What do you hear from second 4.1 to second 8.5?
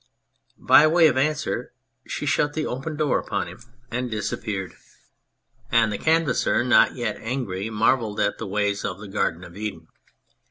disappeared, and the Canvasser, not yet angry, marvelled at the